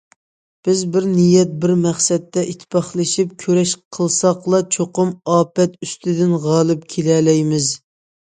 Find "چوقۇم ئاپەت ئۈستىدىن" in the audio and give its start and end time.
4.77-6.33